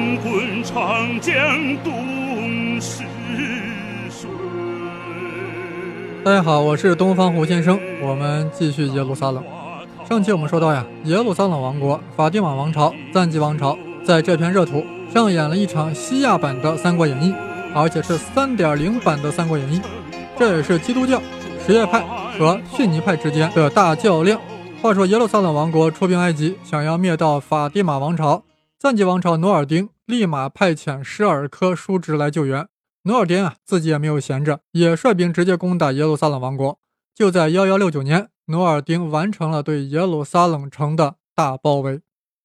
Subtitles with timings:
[0.00, 1.34] 滚滚长江
[1.84, 3.04] 东逝
[4.08, 4.30] 水。
[6.24, 9.44] 大家好，我是东方胡先生，我们继续耶路撒冷。
[10.08, 14.82] 上期我们说到呀，耶路撒冷王国、法蒂玛王朝、赞吉王朝在这片热土
[15.12, 17.30] 上演了一场西亚版的《三国演义》，
[17.74, 19.78] 而且是3.0版的《三国演义》，
[20.38, 21.20] 这也是基督教
[21.66, 22.02] 什叶派
[22.38, 24.40] 和逊尼派之间的大较量。
[24.80, 28.42] 话说耶路撒冷王国出兵埃及，想要灭掉法蒂玛王朝，
[28.80, 32.66] 赞吉王朝努尔丁立马派遣施尔科叔侄来救援。
[33.02, 36.78] 努尔丁啊，自己也没有闲着，也率兵直接攻打耶路撒冷王国。
[37.14, 42.00] 就在幺幺六九年，努尔丁完成了对耶路撒冷城的大包围。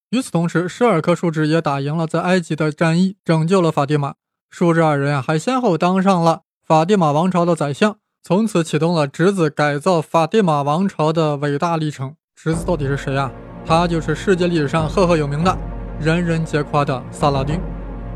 [0.09, 4.15] 与此同时，施尔科叔侄也打赢了在埃及的战役，拯救了法蒂玛。
[4.49, 12.17] 叔侄二人啊，还先后当上了法蒂玛王朝的宰相，从此启动了侄子改造法蒂玛王朝的伟大历程。
[12.35, 13.31] 侄子到底是谁啊？
[13.65, 15.57] 他就是世界历史上赫赫有名的、
[15.99, 17.59] 人人皆夸的萨拉丁。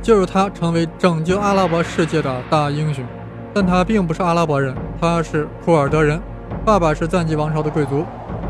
[0.02, 3.06] 就是他成为拯救阿拉伯世界的大英雄，
[3.54, 6.22] 但他并不是阿拉伯人，他是库尔德人，
[6.66, 8.06] 爸爸是赞吉王朝的贵族。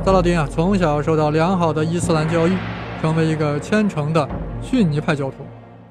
[0.06, 2.56] 萨拉丁啊，从小受到良好的伊斯兰教育，
[3.02, 4.30] 成为一个虔诚的
[4.62, 5.38] 逊尼派教徒。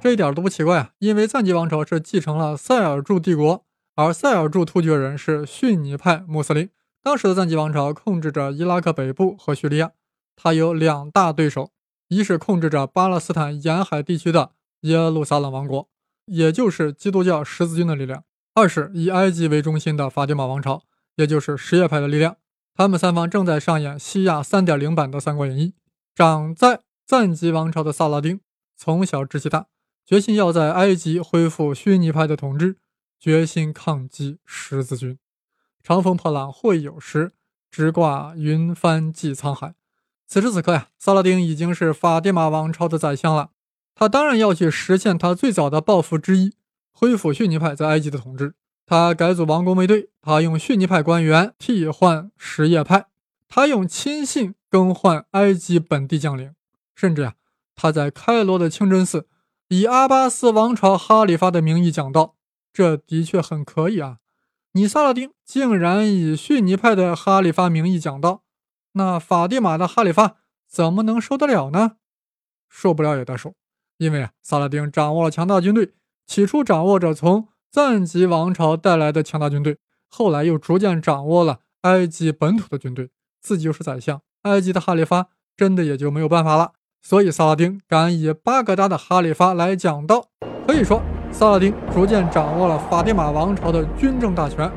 [0.00, 3.64] 这一点都不奇怪啊，因为赞吉王朝是继承了塞尔柱帝国，
[3.96, 6.70] 而塞尔柱突厥人是逊尼派穆斯林。
[7.02, 9.90] 当时的赞吉王朝控制着伊拉克北部和叙利亚，
[10.36, 11.70] 他有两大对手，
[12.08, 14.52] 一是控制着巴勒斯坦沿海地区的。
[14.82, 15.88] 耶路撒冷王国，
[16.26, 18.20] 也就是基督教十字军的力量；
[18.54, 20.84] 二是以埃及为中心的法蒂玛王朝，
[21.16, 22.36] 也就是什叶派的力量。
[22.76, 25.70] 他们三方正在上演西亚三点零版的《三国演义》。
[26.14, 28.40] 长在赞吉王朝的萨拉丁
[28.76, 29.66] 从小志气大，
[30.06, 32.76] 决心要在埃及恢复逊尼派的统治，
[33.18, 35.18] 决心抗击十字军。
[35.82, 37.32] 长风破浪会有时，
[37.68, 39.74] 直挂云帆济沧海。
[40.28, 43.48] 此时此刻呀，萨拉丁已经是法蒂玛王朝的宰相了。
[43.94, 46.52] 他当然要去实现他最早的抱负之一，
[46.92, 48.54] 恢复逊尼派在埃及的统治。
[48.84, 53.06] 他改组王宫卫队，他用逊尼派官员替换什叶派，
[53.48, 56.52] 他用亲信更换埃及本地将领，
[56.94, 57.34] 甚至呀，
[57.74, 59.26] 他在开罗的清真寺
[59.68, 62.34] 以阿巴斯王朝哈里发的名义讲道。
[62.70, 64.18] 这的确很可以啊！
[64.72, 68.42] 你萨拉丁竟然以逊尼派的哈里发名义讲道，
[68.92, 70.36] 那法蒂玛的哈里发
[70.68, 71.92] 怎么能受得了呢？
[72.68, 73.54] 受不了也得受。
[73.98, 75.92] 因为啊，萨拉丁掌握了强大军队，
[76.26, 79.78] 起初掌握着从赞吉王朝带来的强大军队，
[80.08, 83.10] 后来又逐渐掌握了埃及本土的军队，
[83.40, 86.72] 自己又是宰相，埃及的哈里发真的也就没有办法了。
[87.02, 90.28] 所以萨拉丁敢以巴格达的哈里发来讲道，
[90.66, 94.70] 可以说萨拉丁逐渐掌握了法蒂玛王朝的军政大权。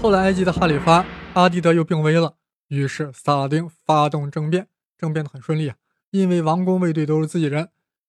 [0.00, 2.34] 后来埃及的哈里发阿迪德又病危了，
[2.66, 4.66] 于是萨拉丁发动政变，
[4.98, 5.76] 政变的很顺利啊。
[6.10, 7.68] 因为王宫卫队都是自己人，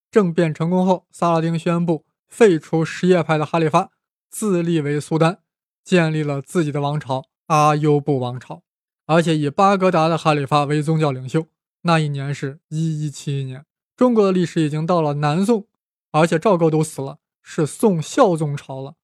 [0.09, 3.91] 政变成功后，萨拉丁宣布废除什叶派的哈里发，
[4.31, 5.37] 自立为苏丹，
[5.83, 8.63] 建立了自己的王朝阿优布王朝，
[9.05, 11.45] 而且以巴格达的哈里发为宗教领袖。
[11.83, 13.63] 那一年是一一七一年，
[13.95, 15.67] 中国的历史已经到了南宋，
[16.09, 18.95] 而且赵构都死了，是宋孝宗朝了。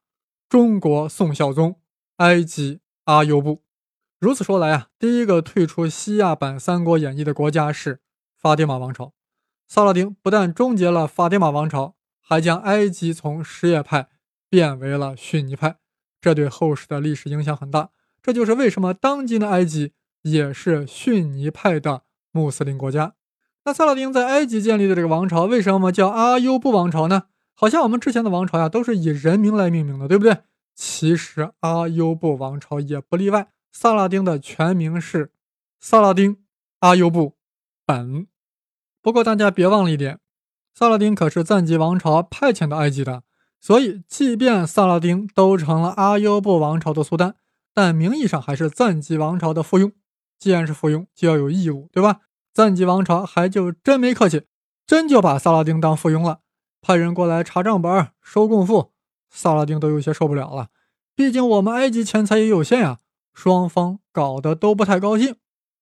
[0.50, 1.80] 中国宋孝宗，
[2.16, 3.62] 埃及阿优布。
[4.20, 8.00] 如此说来啊，第一个退出西亚版《三国演义》的国家是。
[8.40, 9.14] 法蒂玛王朝，
[9.68, 14.10] 萨拉丁不但终结了法蒂玛王朝，还将埃及从什叶派
[14.48, 15.78] 变为了逊尼派，
[16.22, 17.90] 这对后世的历史影响很大。
[18.22, 23.14] 这就是为什么当今的埃及也是逊尼派的穆斯林国家。
[23.66, 27.24] 那萨拉丁在埃及建立的这个王朝，为什么叫阿优布王朝呢？
[27.56, 30.38] 好像我们之前的王朝呀，都是以人名来命名的，对不对？
[30.76, 33.50] 其实阿优布王朝也不例外。
[33.80, 35.32] 萨拉丁的全名是
[35.80, 36.38] 萨拉丁
[36.80, 37.38] 阿尤布。
[37.86, 38.26] 本，
[39.04, 40.18] 不过大家别忘了一点，
[40.74, 43.22] 萨拉丁可是赞吉王朝派遣到埃及的，
[43.62, 47.36] 所以即便萨拉丁都成了阿尤布王朝的苏丹，
[47.72, 49.92] 但名义上还是赞吉王朝的附庸。
[50.40, 52.22] 既然是附庸，就要有义务，对吧？
[52.52, 54.42] 赞吉王朝还就真没客气，
[54.88, 56.40] 真就把萨拉丁当附庸了，
[56.82, 58.94] 派人过来查账本、收贡赋，
[59.30, 60.70] 萨拉丁都有些受不了了。
[61.14, 62.98] 毕竟我们埃及钱财也有限呀，
[63.38, 65.36] 双方搞得都不太高兴。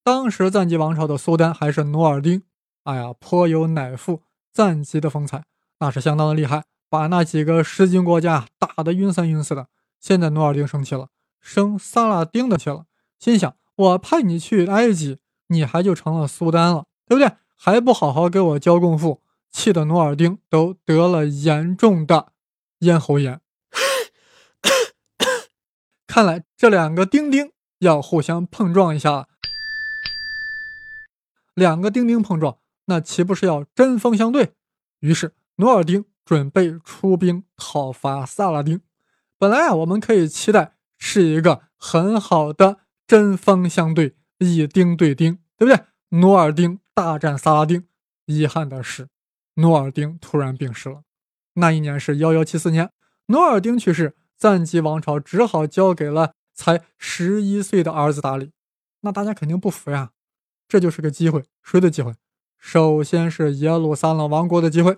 [0.04, 2.44] 当时赞吉王朝的苏丹还是努尔丁，
[2.84, 5.46] 哎呀，颇有乃父赞吉的风采，
[5.80, 9.70] 那是相当的厉害，把那几个十军国家打得晕三晕四的。
[10.02, 11.08] 现在努尔丁生气了，
[11.40, 12.88] 生萨拉丁的气了，
[13.18, 17.38] 心想：我派你去埃及，你还就成了苏丹了，对不对？
[17.56, 22.34] 还不好好给我交贡赋，气得努尔丁都得了严重的
[22.80, 23.40] 咽喉炎。
[26.16, 29.28] 看来这两个丁丁要互相碰撞一下。
[31.54, 34.54] 两个丁丁碰撞，那岂不是要针锋相对？
[35.02, 38.80] 于是努尔丁准备出兵讨伐萨拉丁。
[39.38, 45.84] 本来啊，我们可以期待是一个很好的针锋相对、以丁对丁，对不对？
[46.18, 47.86] 努尔丁大战萨拉丁。
[48.26, 49.10] 遗憾的是，
[49.56, 51.02] 努尔丁突然病逝了。
[51.56, 52.90] 那一年是幺幺七四年，
[53.26, 58.52] 努尔丁去世，赞吉王朝只好交给了才十一岁的儿子打理。
[59.02, 60.12] 那大家肯定不服呀，
[60.68, 62.14] 这就是个机会，谁的机会？
[62.58, 64.98] 首先是耶路撒冷王国的机会。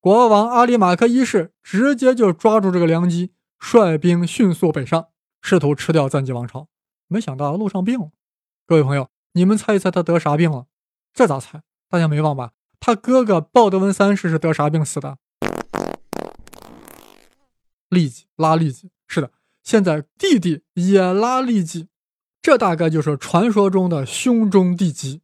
[0.00, 5.08] 国王阿里马克一世直接就抓住这个良机，率兵迅速北上，
[5.42, 6.68] 试图吃掉赞吉王朝。
[7.08, 8.10] 没想到路上病了。
[8.66, 10.66] 各位朋友，你们猜一猜他得啥病了？
[11.12, 11.62] 这咋猜？
[11.88, 12.52] 大家没忘吧？
[12.78, 15.18] 他哥哥鲍德温三世是得啥病死的？
[17.90, 18.90] 痢疾，拉痢疾。
[19.06, 19.30] 是的，
[19.62, 21.88] 现在弟弟也拉痢疾，
[22.42, 25.22] 这大概就是传说中的兄终弟及。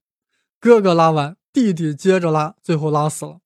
[0.59, 3.41] 哥哥拉完，弟弟接着拉，最后拉死了。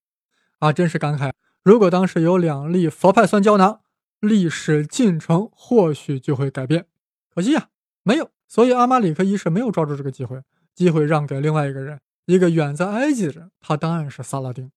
[0.61, 1.33] 啊，真是感慨！
[1.63, 3.81] 如果当时有两粒佛派酸胶囊，
[4.21, 6.87] 历史进程或许就会改变。
[7.35, 7.69] 可惜呀，
[8.03, 8.31] 没有。
[8.47, 10.43] 所以阿马里克一世没有抓住这个机会，
[10.75, 12.01] 机会让给另外一个人。
[12.27, 14.71] 一个远在埃及的人，他当然是萨拉丁。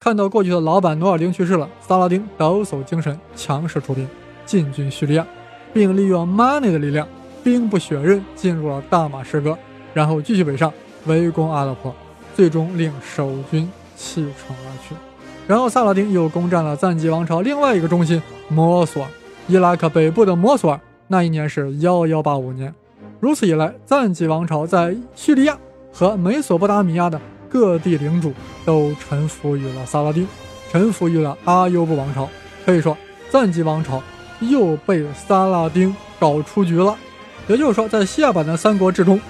[0.00, 4.08] 看到过去的老板努尔丁去世了，萨拉丁抖擞精神，强势出兵，
[4.46, 5.26] 进军叙利亚，
[5.72, 7.06] 并利用 money 的力量，
[7.42, 9.58] 兵不血刃进入了大马士革，
[9.92, 10.72] 然后继续北上
[11.06, 11.92] 围攻阿勒颇，
[12.32, 14.94] 最终令守军弃城而去。
[15.48, 19.10] 然后萨拉丁又攻占了赞吉王朝另外一个中心摩索尔，
[19.48, 20.80] 伊拉克北部的摩索尔。
[21.08, 22.72] 那一年是幺幺八五年。
[23.18, 25.58] 如此一来，赞吉王朝在叙利亚。
[25.90, 28.32] 和美索不达米亚的各地领主
[28.64, 30.26] 都臣服于了萨拉丁，
[30.70, 32.28] 臣服于了阿尤布王朝。
[32.64, 32.96] 可以说，
[33.30, 34.02] 赞吉王朝
[34.40, 36.96] 又被萨拉丁搞出局了。
[37.46, 39.20] 也就是说，在西亚版的《三国志》中，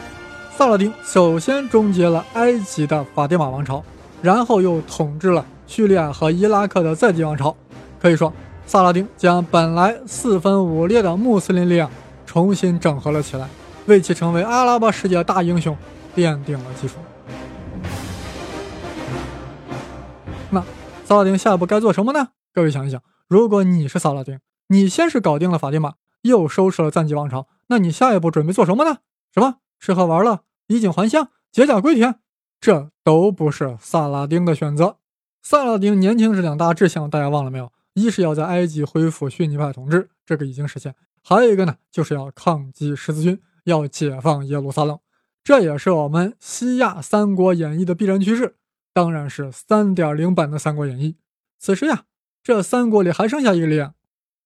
[0.56, 3.82] 萨拉丁首先终结了埃及的法蒂玛王朝，
[4.20, 7.54] 然后又统治了叙利亚和伊拉克的赞吉王朝。
[8.00, 8.32] 可以说，
[8.66, 11.90] 萨拉丁将本来四分五裂的穆斯林力量
[12.26, 13.48] 重新整合了起来，
[13.86, 15.76] 为其成为阿拉伯世界大英雄。
[16.16, 16.94] 奠定了基础。
[21.08, 22.32] 萨拉丁下一步该做什么呢？
[22.52, 28.98] 各位想一想，如果你是萨拉丁，你先是搞定了法蒂玛，又收拾了赞吉王朝，那你下一步准备做什么呢？
[29.32, 32.16] 什么吃喝玩乐、衣锦还乡、解甲归田？
[32.60, 34.98] 这都不是萨拉丁的选择。
[35.40, 37.72] 萨拉丁年轻时两大志向，大家忘了没有？
[37.94, 40.92] 一是要在埃及恢复逊尼派统治，这个已经实现；
[41.24, 44.98] 还有一个呢，就是要抗击十字军，要解放耶路撒冷。
[45.42, 48.56] 这也是我们西亚《三国演义》的必然趋势，
[48.98, 51.12] 当然是三点零版的《三国演义》。
[51.56, 52.02] 此时呀，
[52.42, 53.94] 这三国里还剩下一个力量，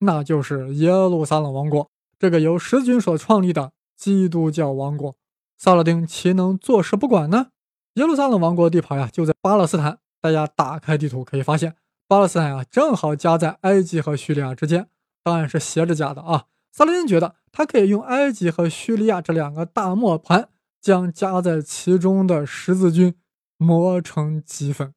[0.00, 5.16] 那就是耶路撒冷王国，这个由十字军所创立的基督教王国。
[5.56, 7.46] 萨拉丁岂能坐视不管呢？
[7.94, 10.00] 耶路撒冷王国地盘呀，就在巴勒斯坦。
[10.20, 11.74] 大家打开地图可以发现，
[12.06, 14.86] 巴勒斯坦啊，正好夹在埃及和叙利亚之间，
[15.24, 16.44] 当然是斜着夹的啊。
[16.70, 20.50] 萨拉丁觉得他可以用埃及和叙利亚这两个大磨盘。
[20.82, 23.14] 将夹在其中的十字军
[23.62, 24.92] 磨成齑粉，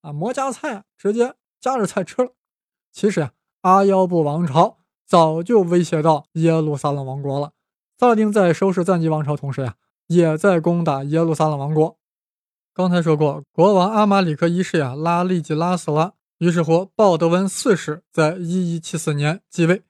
[0.00, 2.32] 啊，磨夹菜，直接夹着菜吃了。
[2.90, 7.52] 其实呀，阿腰部王朝早就威胁到耶路撒冷王国了。
[7.98, 9.74] 萨拉丁在收拾赞吉王朝同时呀，
[10.06, 11.98] 也在攻打耶路撒冷王国。
[12.74, 19.82] 刚才说过，国王阿马里克一世呀拉利吉拉死了，于是乎鲍德温四世在一一七四年继位，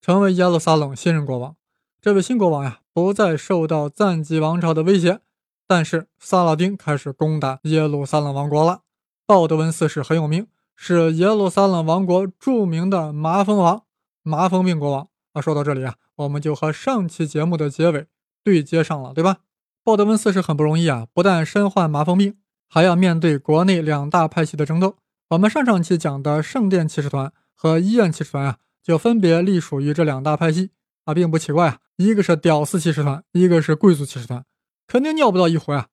[0.00, 1.56] 成为耶路撒冷新任国王。
[2.00, 2.80] 这位新国王呀。
[2.98, 5.20] 不再受到赞吉王朝的威胁，
[5.68, 8.80] 但是萨拉丁开始攻打耶路撒冷王国了。
[9.26, 13.82] 鲍德温四世很有名，是耶路撒冷王国著名的麻风王、
[14.22, 15.08] 麻风病国王。
[15.34, 18.06] 啊，说到这里啊，我们就和上期节目的结尾
[18.42, 19.36] 对接上了，对吧？
[19.84, 24.96] 鲍德温四世很不容易啊，不但身患麻风病，还要面对国内两大派系的争斗。
[25.28, 30.70] 我们上上期讲的圣殿骑士团和医院骑士团啊，就分别隶属于这两大派系。
[31.04, 34.44] 啊，并不奇怪啊，一个是屌丝骑士团，一个是贵族骑士团，
[34.88, 35.88] 肯定尿不到一壶啊。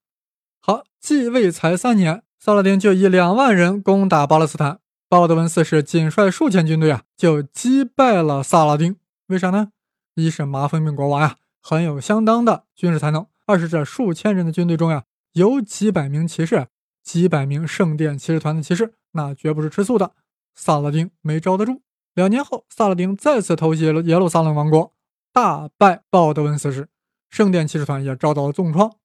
[0.60, 8.96] 好，继位才三年，萨拉丁就以两万人攻打巴勒斯坦，鲍德温四世仅率数千军队啊，就击败了萨拉丁。
[9.28, 9.74] 为啥呢？
[10.16, 16.68] 一是麻风病国王呀，很有相当的军事才能；二是这数千人的军队中呀，有几百名骑士，
[17.04, 20.14] 几百名圣殿骑士团的骑士，那绝不是吃素的。
[20.56, 21.82] 萨拉丁没招得住。
[22.14, 24.94] 两年后，萨拉丁再次偷袭耶路撒冷王国。
[25.34, 26.88] 大败鲍德温四世，
[27.30, 28.96] 圣殿骑士团也遭到了重创。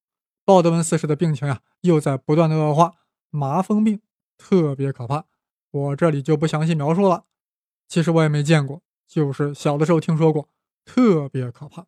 [0.43, 2.93] 鲍德温四世的病情呀，又在不断的恶化。
[3.29, 4.01] 麻风病
[4.37, 5.25] 特别可怕，
[5.71, 7.23] 我这里就不详细描述了。
[7.87, 10.49] 其实我也没见过，就是小的时候听说过，
[10.83, 11.85] 特别可怕。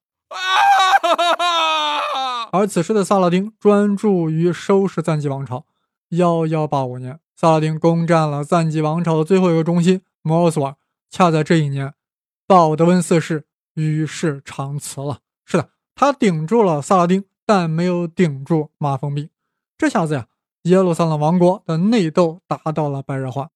[2.51, 5.65] 而此时的萨拉丁专注于收拾赞吉王朝。
[6.09, 10.75] 幺幺八五年，萨拉丁攻占了赞吉王朝的最后一个中心摩索尔。
[11.09, 11.93] 恰在这一年，
[12.45, 15.19] 鲍德温四世与世长辞了。
[15.45, 19.29] 是的，他顶住了萨拉丁，但没有顶住麻风病。
[19.77, 20.27] 这下子呀，
[20.63, 23.50] 耶路撒冷王国的内斗达到了白热化。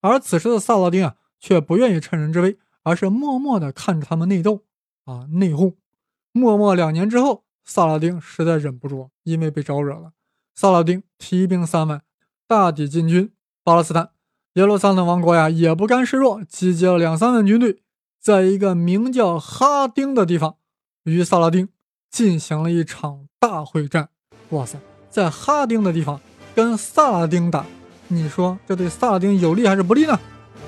[0.00, 4.62] 而此时的萨拉丁啊，却不愿意趁人之危，而是默默地看着他们内斗
[5.04, 5.74] 啊内讧。
[6.32, 10.12] 默默两年之后，萨拉丁实在忍不住，因为被招惹了。
[10.54, 12.02] 萨拉丁提兵三万，
[12.46, 13.32] 大抵进军
[13.62, 14.10] 巴勒斯坦。
[14.54, 17.82] 耶路撒冷王国呀，也不甘示弱，集结了两三万军队，
[18.20, 20.56] 在一个名叫哈丁的地方，
[21.04, 21.68] 与萨拉丁
[22.14, 24.08] 进行了一场大会战。
[24.50, 24.78] 哇塞，
[25.10, 26.20] 在哈丁的地方
[26.54, 27.66] 跟萨拉丁打，
[28.06, 30.16] 你说这对萨拉丁有利还是不利呢？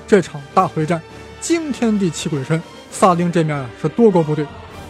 [0.05, 1.01] 这场大会战
[1.39, 2.61] 惊天地泣鬼神，
[2.91, 4.45] 萨拉丁这面啊是多国部队，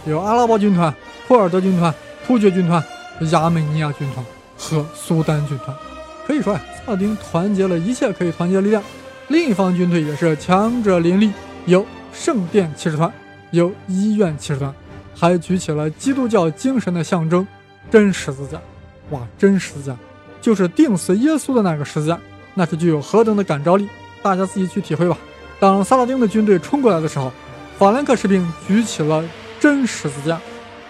[0.08, 0.92] 有阿拉伯军团、
[1.28, 1.94] 库尔德军团、
[2.26, 2.84] 突厥军团、
[3.30, 4.26] 亚美尼亚军团
[4.58, 5.78] 和苏丹军团。
[6.26, 8.82] 可以说呀，萨拉丁团结了一切可以团结的力量。
[9.28, 11.32] 另一方军队也是强者林立，
[11.68, 13.14] 有圣殿骑士团，
[13.52, 14.74] 有医院骑士团，
[15.20, 17.46] 还举起了基督教精神的象征——
[17.90, 18.62] 真十字架。
[19.10, 19.98] 哇，真十字架
[20.40, 22.20] 就是钉死耶稣的那个十字架，
[22.54, 23.90] 那是具有何等的感召力！
[24.22, 25.18] 大家自己去体会吧。
[25.60, 27.32] 当萨拉丁的军队冲过来的时候，
[27.80, 29.24] 法兰克士兵举起了
[29.60, 30.40] 真十字架，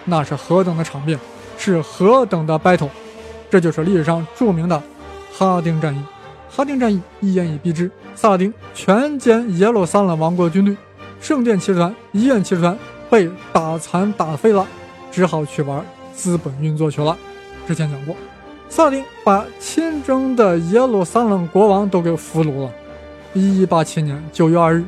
[0.04, 1.18] 那是何等的场面，
[1.58, 2.90] 是何等的 battle！
[3.50, 4.84] 这就是历史上著名的。
[5.32, 6.04] 哈丁战役，
[6.50, 10.76] 哈丁战役一言以蔽之：萨拉丁全歼耶路撒冷王国军队，
[11.22, 12.78] 圣殿骑士团、医院骑士团
[13.10, 14.66] 被打残打废了，
[15.12, 17.18] 只好去玩资本运作去了。
[17.68, 18.16] 之前讲过，
[18.70, 22.72] 萨拉丁把亲征的耶路撒冷国王都给俘虏了。
[23.34, 24.84] 一一八七年九月二日，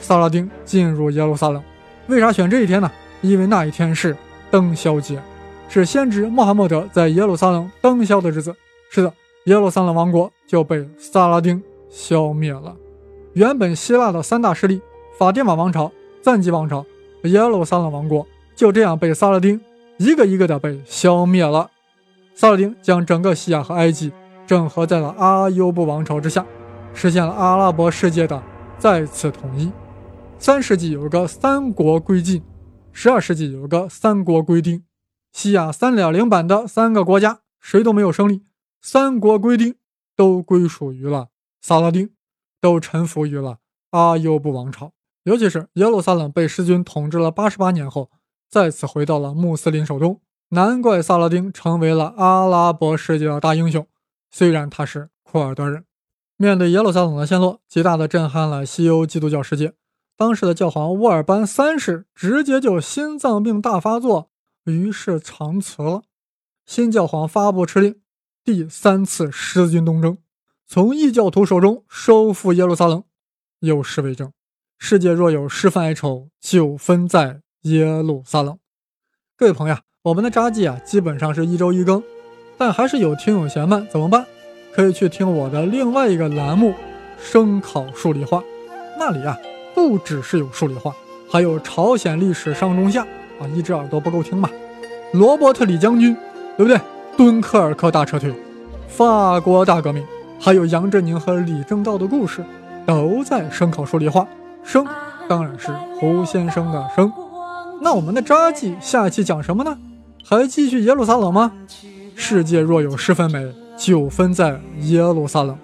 [0.00, 1.62] 萨拉丁进入耶路撒冷。
[2.06, 2.90] 为啥选这一天呢？
[3.20, 4.16] 因为那一天是
[4.50, 5.20] 灯宵节，
[5.68, 8.54] 是先知穆罕默德在耶路撒冷灯宵的日子。
[8.90, 9.12] 是的。
[9.44, 12.76] 耶路撒冷王国就被萨拉丁消灭了。
[13.32, 14.78] 原本希腊的三大势力——
[15.18, 16.84] 法蒂玛王朝、赞吉王朝、
[17.24, 19.60] 耶路撒冷王国，就这样被萨拉丁
[19.98, 21.70] 一个一个的被消灭了。
[22.34, 24.12] 萨拉丁将整个西亚和埃及
[24.46, 26.46] 整合在了阿尤布王朝之下，
[26.94, 28.42] 实现了阿拉伯世界的
[28.78, 29.70] 再次统一。
[30.38, 32.42] 三世纪有个三国归晋，
[32.92, 34.84] 十二世纪有个三国归丁。
[35.32, 38.44] 西亚三点零版的三个国家，谁都没有胜利。
[38.80, 39.74] 三国规定
[40.16, 41.28] 都归属于了
[41.60, 42.10] 萨拉丁，
[42.60, 43.58] 都臣服于了
[43.90, 44.92] 阿尤布王朝。
[45.28, 48.10] 尤其是耶路撒冷被狮军统治了八十八年后，
[48.48, 50.22] 再次回到了穆斯林手中。
[50.48, 53.86] 难怪萨拉丁成为了阿拉伯世界的大英雄。
[54.30, 55.84] 虽然他是库尔德人，
[56.38, 59.74] 面对耶路撒冷的陷落，极大的震撼了西欧基督教世界。
[60.16, 64.30] 当时的教皇乌尔班三世直接就心脏病大发作，
[64.64, 66.04] 于是长辞了。
[66.64, 68.00] 新教皇发布敕令。
[68.42, 70.16] 第三次十字军东征，
[70.66, 73.04] 从异教徒手中收复耶路撒冷，
[73.58, 74.32] 有诗为证
[74.78, 78.56] ：“世界若有十分哀愁，就分在耶路撒冷。”
[79.36, 82.02] 各位朋友，我们的札记啊，基本上是一周一更，
[82.56, 84.24] 但还是有听友嫌慢，怎么办？
[84.72, 86.70] 可以去听我的另外一个栏目
[87.20, 88.38] 《声考数理化》，
[88.96, 89.36] 那里啊，
[89.74, 90.94] 不只是有数理化，
[91.28, 93.02] 还有朝鲜历史上中下
[93.40, 94.48] 啊，一只耳朵不够听嘛？
[95.12, 96.16] 罗伯特李将军，
[96.56, 96.80] 对不对？
[97.16, 98.32] 敦刻尔克大撤退，
[98.86, 100.06] 法国大革命，
[100.38, 102.44] 还有杨振宁和李政道的故事，
[102.86, 104.26] 都在声考数理化。
[104.68, 104.86] 生
[105.26, 107.10] 当然是胡先生的生。
[107.80, 109.78] 那我们的札记下一期讲什么呢？
[110.22, 111.50] 还继续耶路撒冷吗？
[112.14, 115.56] 世界若有十分美，九分在耶路撒冷。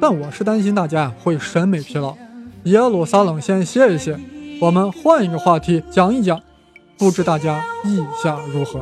[0.00, 2.14] 但我是担心大家会审美疲劳，
[2.62, 4.16] 耶路撒冷先歇一歇，
[4.60, 6.40] 我们换一个话题讲一讲，
[6.96, 8.80] 不知大家意下如何？